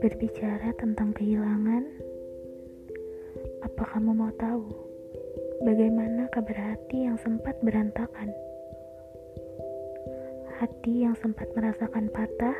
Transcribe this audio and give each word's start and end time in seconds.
Berbicara 0.00 0.72
tentang 0.80 1.12
kehilangan, 1.12 1.84
apa 3.60 3.84
kamu 3.92 4.16
mau 4.16 4.32
tahu 4.40 4.64
bagaimana 5.60 6.32
kabar 6.32 6.72
hati 6.72 7.04
yang 7.04 7.20
sempat 7.20 7.60
berantakan? 7.60 8.32
Hati 10.56 11.04
yang 11.04 11.12
sempat 11.20 11.52
merasakan 11.52 12.08
patah, 12.08 12.56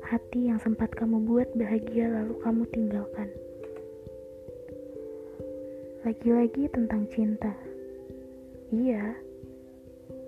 hati 0.00 0.48
yang 0.48 0.56
sempat 0.64 0.88
kamu 0.96 1.28
buat 1.28 1.52
bahagia 1.60 2.08
lalu 2.08 2.40
kamu 2.40 2.64
tinggalkan. 2.72 3.28
Lagi-lagi 6.08 6.72
tentang 6.72 7.04
cinta. 7.12 7.52
Iya, 8.72 9.27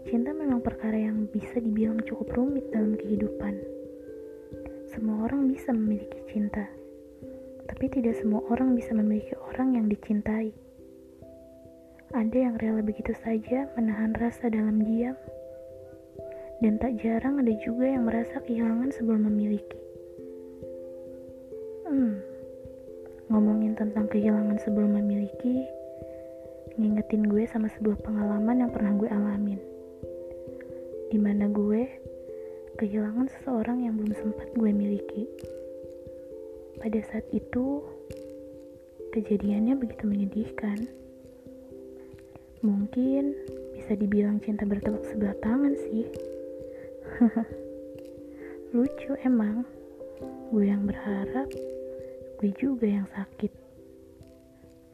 cinta 0.09 0.33
memang 0.33 0.65
perkara 0.65 0.97
yang 0.97 1.29
bisa 1.29 1.61
dibilang 1.61 2.01
cukup 2.07 2.33
rumit 2.37 2.69
dalam 2.73 2.97
kehidupan 2.97 3.81
semua 4.91 5.31
orang 5.31 5.47
bisa 5.47 5.71
memiliki 5.71 6.19
cinta, 6.27 6.67
tapi 7.71 7.87
tidak 7.87 8.19
semua 8.19 8.43
orang 8.51 8.75
bisa 8.75 8.91
memiliki 8.91 9.39
orang 9.39 9.79
yang 9.79 9.87
dicintai. 9.87 10.51
Ada 12.11 12.35
yang 12.35 12.59
rela 12.59 12.83
begitu 12.83 13.15
saja 13.23 13.71
menahan 13.79 14.11
rasa 14.19 14.51
dalam 14.51 14.83
diam, 14.83 15.15
dan 16.59 16.75
tak 16.83 16.99
jarang 16.99 17.39
ada 17.39 17.55
juga 17.63 17.87
yang 17.87 18.03
merasa 18.03 18.43
kehilangan 18.43 18.91
sebelum 18.91 19.31
memiliki. 19.31 19.79
Hmm, 21.87 22.19
ngomongin 23.31 23.79
tentang 23.79 24.11
kehilangan 24.11 24.59
sebelum 24.59 24.99
memiliki, 24.99 25.71
ngingetin 26.75 27.31
gue 27.31 27.47
sama 27.47 27.71
sebuah 27.79 28.03
pengalaman 28.03 28.67
yang 28.67 28.75
pernah 28.75 28.91
gue 28.99 29.07
alamin. 29.07 29.70
Di 31.11 31.19
mana 31.19 31.51
gue 31.51 31.83
kehilangan 32.79 33.29
seseorang 33.29 33.85
yang 33.85 33.99
belum 33.99 34.15
sempat 34.15 34.49
gue 34.55 34.71
miliki. 34.71 35.27
Pada 36.81 36.97
saat 37.11 37.27
itu, 37.35 37.85
kejadiannya 39.13 39.77
begitu 39.77 40.07
menyedihkan. 40.07 40.89
Mungkin 42.65 43.37
bisa 43.77 43.93
dibilang 43.99 44.41
cinta 44.41 44.65
bertepuk 44.65 45.05
sebelah 45.11 45.37
tangan 45.45 45.75
sih. 45.77 46.07
Lucu 48.77 49.13
emang, 49.27 49.67
gue 50.55 50.65
yang 50.65 50.87
berharap, 50.87 51.51
gue 52.39 52.51
juga 52.55 52.87
yang 52.87 53.09
sakit. 53.13 53.53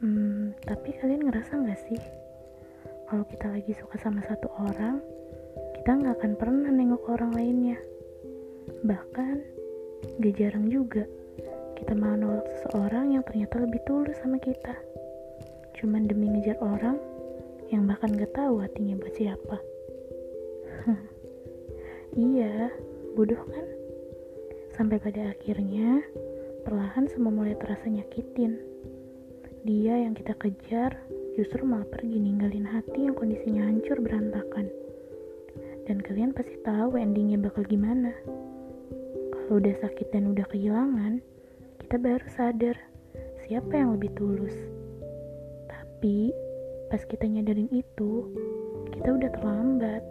Hmm, 0.01 0.53
tapi 0.65 0.91
kalian 0.97 1.29
ngerasa 1.29 1.61
gak 1.61 1.81
sih? 1.87 2.01
Kalau 3.07 3.23
kita 3.31 3.47
lagi 3.47 3.71
suka 3.77 3.95
sama 4.01 4.19
satu 4.27 4.51
orang, 4.59 4.99
kita 5.87 6.03
nggak 6.03 6.19
akan 6.19 6.33
pernah 6.35 6.67
nengok 6.67 7.03
orang 7.15 7.31
lainnya. 7.31 7.79
Bahkan, 8.83 9.35
gak 10.19 10.35
jarang 10.35 10.67
juga 10.67 11.07
kita 11.79 11.95
mau 11.95 12.11
nolak 12.11 12.43
seseorang 12.59 13.15
yang 13.15 13.23
ternyata 13.23 13.63
lebih 13.63 13.79
tulus 13.87 14.19
sama 14.19 14.35
kita. 14.35 14.75
Cuman 15.79 16.03
demi 16.03 16.27
ngejar 16.27 16.59
orang 16.59 16.99
yang 17.71 17.87
bahkan 17.87 18.11
gak 18.19 18.35
tahu 18.35 18.59
hatinya 18.59 18.99
buat 18.99 19.15
siapa. 19.15 19.57
iya, 22.35 22.67
bodoh 23.15 23.39
kan? 23.47 23.65
Sampai 24.75 24.99
pada 24.99 25.31
akhirnya, 25.31 26.03
perlahan 26.67 27.07
semua 27.07 27.31
mulai 27.31 27.55
terasa 27.55 27.87
nyakitin. 27.87 28.59
Dia 29.63 30.03
yang 30.03 30.19
kita 30.19 30.35
kejar 30.35 30.99
justru 31.39 31.63
malah 31.63 31.87
pergi 31.87 32.19
ninggalin 32.19 32.67
hati 32.67 33.07
yang 33.07 33.15
kondisinya 33.15 33.71
hancur 33.71 34.03
berantakan. 34.03 34.67
Dan 35.87 36.03
kalian 36.03 36.35
pasti 36.35 36.59
tahu 36.67 36.99
endingnya 36.99 37.39
bakal 37.39 37.63
gimana. 37.63 38.11
Kalau 39.31 39.63
udah 39.63 39.71
sakit 39.79 40.11
dan 40.11 40.35
udah 40.35 40.43
kehilangan, 40.51 41.23
kita 41.79 41.95
baru 41.95 42.27
sadar 42.35 42.75
siapa 43.47 43.71
yang 43.71 43.95
lebih 43.95 44.11
tulus. 44.19 44.51
Tapi 45.71 46.35
pas 46.91 46.99
kita 47.07 47.23
nyadarin 47.23 47.71
itu, 47.71 48.27
kita 48.91 49.15
udah 49.15 49.29
terlambat. 49.31 50.03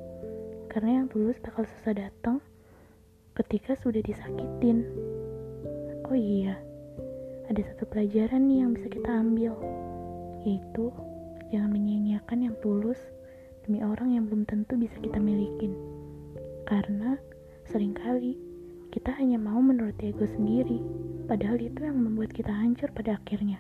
Karena 0.73 1.05
yang 1.05 1.07
tulus 1.13 1.37
bakal 1.45 1.69
susah 1.69 1.93
datang 1.93 2.41
ketika 3.37 3.77
sudah 3.77 4.01
disakitin. 4.01 4.89
Oh 6.09 6.17
iya, 6.17 6.57
ada 7.53 7.61
satu 7.61 7.85
pelajaran 7.85 8.49
nih 8.49 8.65
yang 8.65 8.73
bisa 8.73 8.89
kita 8.89 9.11
ambil, 9.13 9.53
yaitu 10.41 10.89
jangan 11.53 11.69
menyia-nyiakan 11.77 12.49
yang 12.49 12.57
tulus 12.65 12.99
demi 13.67 13.83
orang 13.83 14.15
yang 14.15 14.31
belum 14.31 14.47
tentu 14.47 14.79
bisa 14.79 14.95
kita 15.03 15.19
milikin. 15.19 15.75
Karena 16.71 17.19
sering 17.67 17.99
kali 17.99 18.39
kita 18.95 19.11
hanya 19.19 19.37
mau 19.43 19.59
menurut 19.59 19.99
ego 19.99 20.25
sendiri, 20.25 20.79
padahal 21.27 21.59
itu 21.59 21.83
yang 21.83 21.99
membuat 21.99 22.31
kita 22.31 22.55
hancur 22.55 22.89
pada 22.95 23.19
akhirnya. 23.19 23.59